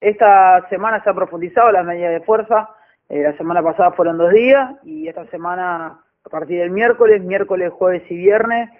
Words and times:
esta 0.00 0.66
semana 0.70 1.02
se 1.02 1.10
ha 1.10 1.14
profundizado 1.14 1.70
la 1.70 1.82
medida 1.82 2.08
de 2.08 2.20
fuerza, 2.20 2.70
eh, 3.10 3.22
la 3.22 3.36
semana 3.36 3.62
pasada 3.62 3.92
fueron 3.92 4.16
dos 4.16 4.32
días 4.32 4.70
y 4.82 5.08
esta 5.08 5.26
semana 5.26 6.00
a 6.24 6.28
partir 6.30 6.60
del 6.60 6.70
miércoles, 6.70 7.22
miércoles, 7.22 7.70
jueves 7.72 8.02
y 8.08 8.16
viernes, 8.16 8.70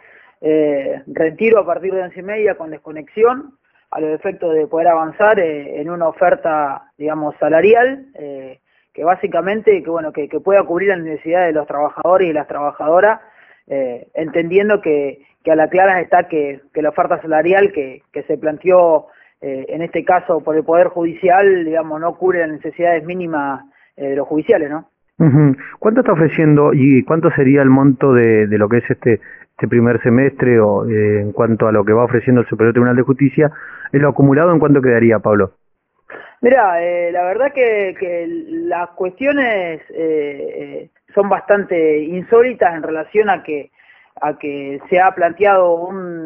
eh, 0.41 1.03
retiro 1.09 1.59
a 1.59 1.67
partir 1.67 1.93
de 1.93 2.03
once 2.03 2.21
y 2.21 2.23
media 2.23 2.55
con 2.55 2.71
desconexión 2.71 3.59
a 3.91 4.01
los 4.01 4.11
efectos 4.11 4.55
de 4.55 4.67
poder 4.67 4.89
avanzar 4.89 5.39
eh, 5.41 5.81
en 5.81 5.91
una 5.91 6.09
oferta, 6.09 6.91
digamos, 6.97 7.35
salarial, 7.39 8.07
que 8.15 9.05
básicamente, 9.05 9.83
que 9.83 9.91
bueno, 9.91 10.13
que, 10.13 10.29
pueda 10.41 10.63
cubrir 10.63 10.91
las 10.91 11.01
necesidades 11.01 11.49
de 11.49 11.59
los 11.59 11.67
trabajadores 11.67 12.29
y 12.29 12.33
las 12.33 12.47
trabajadoras, 12.47 13.21
entendiendo 13.67 14.81
que, 14.81 15.27
que, 15.43 15.53
a 15.53 15.57
la 15.57 15.69
clara 15.69 16.01
está 16.01 16.29
que, 16.29 16.61
que 16.73 16.83
la 16.83 16.91
oferta 16.91 17.21
salarial 17.21 17.73
que, 17.73 18.03
que 18.13 18.23
se 18.25 18.37
planteó 18.37 19.09
eh, 19.41 19.67
en 19.69 19.83
este 19.83 20.05
caso 20.05 20.41
por 20.43 20.57
el 20.57 20.65
Poder 20.65 20.89
Judicial, 20.89 21.65
digamos, 21.65 22.01
no 22.01 22.15
cubre 22.15 22.41
las 22.41 22.51
necesidades 22.51 23.05
mínimas 23.05 23.65
eh, 23.97 24.11
de 24.11 24.17
los 24.17 24.29
judiciales, 24.29 24.71
¿no? 24.71 24.87
¿Cuánto 25.79 26.01
está 26.01 26.13
ofreciendo 26.13 26.73
y 26.73 27.05
cuánto 27.05 27.31
sería 27.33 27.61
el 27.61 27.69
monto 27.69 28.15
de, 28.15 28.47
de 28.47 28.57
lo 28.57 28.71
que 28.71 28.79
es 28.79 28.91
este 28.91 29.21
este 29.61 29.69
primer 29.69 30.03
semestre 30.03 30.59
o 30.59 30.89
eh, 30.89 31.21
en 31.21 31.33
cuanto 31.33 31.69
a 31.69 31.73
lo 31.73 31.85
que 31.85 31.93
va 31.93 32.05
ofreciendo 32.05 32.41
el 32.41 32.49
Superior 32.49 32.73
Tribunal 32.73 32.97
de 32.97 33.03
Justicia, 33.03 33.53
¿en 33.93 34.01
lo 34.01 34.09
acumulado 34.09 34.53
en 34.53 34.59
cuánto 34.59 34.81
quedaría, 34.81 35.19
Pablo? 35.19 35.53
Mira, 36.41 36.83
eh, 36.83 37.13
la 37.13 37.25
verdad 37.25 37.53
que, 37.53 37.95
que 38.01 38.27
las 38.27 38.89
cuestiones 38.93 39.83
eh, 39.91 40.89
son 41.15 41.29
bastante 41.29 41.99
insólitas 42.05 42.75
en 42.75 42.83
relación 42.83 43.29
a 43.29 43.43
que 43.43 43.71
a 44.23 44.39
que 44.39 44.81
se 44.89 45.01
ha 45.01 45.15
planteado 45.15 45.75
un, 45.75 46.20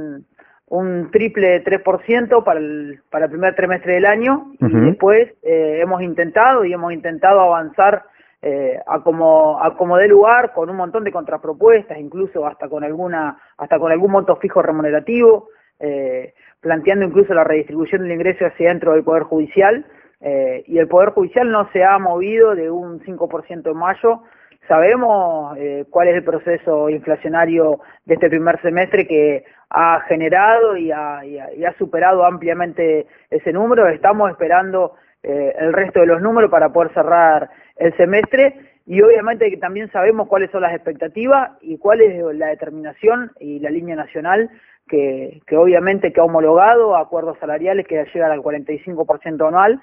un 0.69 1.11
triple 1.11 1.63
3% 1.63 2.43
para 2.43 2.59
el, 2.59 3.01
para 3.11 3.27
el 3.27 3.31
primer 3.31 3.55
trimestre 3.55 3.95
del 3.95 4.07
año 4.07 4.53
uh 4.61 4.67
-huh. 4.67 4.83
y 4.83 4.91
después 4.91 5.33
eh, 5.43 5.81
hemos 5.83 6.03
intentado 6.03 6.65
y 6.65 6.73
hemos 6.73 6.93
intentado 6.93 7.41
avanzar 7.41 8.05
eh, 8.47 8.79
a 8.87 9.01
como 9.01 9.63
a 9.63 9.75
como 9.77 9.97
dé 9.97 10.07
lugar 10.07 10.53
con 10.53 10.69
un 10.69 10.77
montón 10.77 11.05
de 11.05 11.13
contrapropuestas 11.13 11.99
incluso 11.99 12.47
hasta 12.47 12.69
con 12.69 12.85
alguna 12.85 13.39
hasta 13.57 13.79
con 13.79 13.91
algún 13.91 14.11
monto 14.11 14.37
fijo 14.37 14.61
remunerativo 14.61 15.49
eh, 15.81 16.35
planteando 16.61 17.07
incluso 17.07 17.33
la 17.35 17.45
redistribución 17.45 18.03
del 18.03 18.13
ingreso 18.13 18.45
hacia 18.45 18.69
dentro 18.69 18.93
del 18.93 19.03
poder 19.03 19.23
judicial 19.23 19.87
eh, 20.21 20.63
y 20.67 20.79
el 20.79 20.89
poder 20.89 21.11
judicial 21.11 21.51
no 21.51 21.71
se 21.73 21.85
ha 21.85 21.99
movido 21.99 22.55
de 22.55 22.71
un 22.71 23.01
5% 23.01 23.71
en 23.71 23.77
mayo 23.77 24.23
sabemos 24.69 25.57
eh, 25.59 25.85
cuál 25.91 26.09
es 26.09 26.17
el 26.17 26.25
proceso 26.25 26.89
inflacionario 26.89 27.81
de 28.05 28.15
este 28.15 28.29
primer 28.29 28.61
semestre 28.63 29.07
que 29.07 29.45
ha 29.71 30.01
generado 30.03 30.77
y 30.77 30.93
ha, 30.93 31.25
y 31.25 31.65
ha, 31.65 31.73
superado 31.79 32.25
ampliamente 32.25 33.07
ese 33.31 33.53
número. 33.53 33.89
Estamos 33.89 34.31
esperando 34.31 34.95
eh, 35.23 35.55
el 35.59 35.73
resto 35.73 36.01
de 36.01 36.07
los 36.07 36.23
números 36.23 36.51
para 36.51 36.73
poder 36.73 36.93
cerrar 36.95 37.51
el 37.77 37.97
semestre. 37.97 38.55
Y 38.87 39.01
obviamente 39.01 39.57
también 39.57 39.91
sabemos 39.91 40.29
cuáles 40.29 40.51
son 40.51 40.63
las 40.63 40.75
expectativas 40.75 41.53
y 41.63 41.79
cuál 41.79 42.03
es 42.03 42.23
la 42.37 42.49
determinación 42.49 43.33
y 43.41 43.59
la 43.59 43.71
línea 43.71 43.97
nacional 43.97 44.51
que, 44.87 45.41
que 45.47 45.57
obviamente 45.57 46.13
que 46.13 46.21
ha 46.21 46.25
homologado 46.25 46.95
acuerdos 46.95 47.39
salariales 47.39 47.87
que 47.87 48.05
llegan 48.13 48.31
al 48.31 48.43
45% 48.43 49.49
anual 49.49 49.81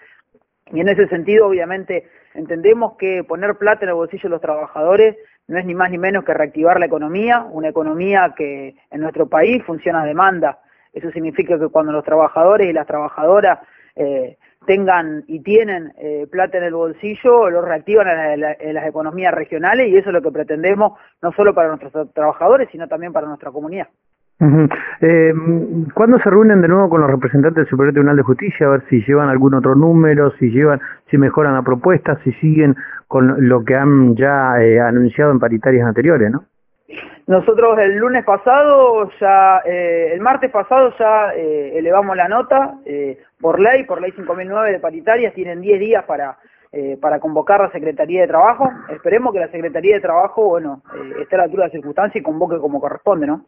y 0.73 0.79
en 0.79 0.89
ese 0.89 1.07
sentido 1.07 1.47
obviamente 1.47 2.07
entendemos 2.33 2.93
que 2.97 3.23
poner 3.23 3.55
plata 3.55 3.83
en 3.83 3.89
el 3.89 3.95
bolsillo 3.95 4.23
de 4.23 4.29
los 4.29 4.41
trabajadores 4.41 5.17
no 5.47 5.57
es 5.57 5.65
ni 5.65 5.75
más 5.75 5.91
ni 5.91 5.97
menos 5.97 6.23
que 6.23 6.33
reactivar 6.33 6.79
la 6.79 6.85
economía, 6.85 7.45
una 7.51 7.69
economía 7.69 8.33
que 8.37 8.75
en 8.89 9.01
nuestro 9.01 9.27
país 9.27 9.63
funciona 9.65 10.01
a 10.01 10.05
demanda. 10.05 10.59
Eso 10.93 11.11
significa 11.11 11.59
que 11.59 11.67
cuando 11.67 11.91
los 11.91 12.05
trabajadores 12.05 12.69
y 12.69 12.73
las 12.73 12.87
trabajadoras 12.87 13.59
eh, 13.95 14.37
tengan 14.65 15.23
y 15.27 15.41
tienen 15.41 15.93
eh, 15.97 16.27
plata 16.31 16.57
en 16.57 16.65
el 16.65 16.73
bolsillo, 16.73 17.49
lo 17.49 17.61
reactivan 17.61 18.07
en, 18.07 18.15
la, 18.15 18.33
en, 18.33 18.41
la, 18.41 18.53
en, 18.53 18.73
las 18.75 18.87
economías 18.87 19.33
regionales 19.33 19.89
y 19.89 19.97
eso 19.97 20.09
es 20.09 20.13
lo 20.13 20.21
que 20.21 20.31
pretendemos 20.31 20.97
no 21.21 21.31
solo 21.33 21.53
para 21.53 21.69
nuestros 21.69 22.13
trabajadores, 22.13 22.69
sino 22.71 22.87
también 22.87 23.11
para 23.11 23.27
nuestra 23.27 23.51
comunidad. 23.51 23.87
Uh 24.41 24.67
¿Cuándo 25.93 26.17
se 26.19 26.29
reúnen 26.29 26.61
de 26.61 26.67
nuevo 26.67 26.89
con 26.89 27.01
los 27.01 27.09
representantes 27.11 27.57
del 27.57 27.69
Superior 27.69 27.93
Tribunal 27.93 28.17
de 28.17 28.23
Justicia 28.23 28.65
a 28.65 28.71
ver 28.71 28.83
si 28.89 29.03
llevan 29.03 29.29
algún 29.29 29.53
otro 29.53 29.75
número, 29.75 30.31
si 30.39 30.49
llevan, 30.49 30.81
si 31.09 31.17
mejoran 31.17 31.53
la 31.53 31.61
propuesta, 31.61 32.19
si 32.23 32.31
siguen 32.33 32.75
con 33.07 33.47
lo 33.47 33.63
que 33.63 33.75
han 33.75 34.15
ya 34.15 34.59
eh, 34.59 34.79
anunciado 34.79 35.31
en 35.31 35.39
paritarias 35.39 35.87
anteriores, 35.87 36.31
¿no? 36.31 36.43
Nosotros 37.27 37.77
el 37.79 37.97
lunes 37.97 38.25
pasado, 38.25 39.09
ya 39.19 39.61
eh, 39.63 40.11
el 40.13 40.21
martes 40.21 40.49
pasado 40.49 40.93
ya 40.97 41.33
eh, 41.35 41.77
elevamos 41.77 42.17
la 42.17 42.27
nota 42.27 42.75
por 43.39 43.59
ley, 43.59 43.83
por 43.83 44.01
ley 44.01 44.11
5009 44.11 44.71
de 44.71 44.79
paritarias, 44.79 45.33
tienen 45.33 45.61
10 45.61 45.79
días 45.79 46.03
para 46.05 46.37
eh, 46.73 46.97
para 47.01 47.19
convocar 47.19 47.59
a 47.59 47.65
la 47.65 47.71
Secretaría 47.73 48.21
de 48.21 48.29
Trabajo. 48.29 48.71
Esperemos 48.87 49.33
que 49.33 49.41
la 49.41 49.51
Secretaría 49.51 49.95
de 49.95 49.99
Trabajo, 49.99 50.45
bueno, 50.45 50.81
eh, 50.95 51.23
esté 51.23 51.35
a 51.35 51.39
la 51.39 51.43
altura 51.43 51.63
de 51.63 51.67
la 51.67 51.73
circunstancia 51.73 52.19
y 52.19 52.23
convoque 52.23 52.59
como 52.59 52.79
corresponde, 52.79 53.27
¿no? 53.27 53.45